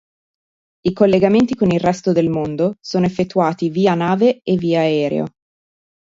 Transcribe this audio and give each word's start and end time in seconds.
I 0.83 0.93
collegamenti 0.93 1.53
con 1.53 1.69
il 1.69 1.79
resto 1.79 2.11
del 2.11 2.27
mondo 2.27 2.73
sono 2.81 3.05
effettuati 3.05 3.69
via 3.69 3.93
nave 3.93 4.39
e 4.41 4.55
via 4.55 4.79
aereo. 4.79 5.25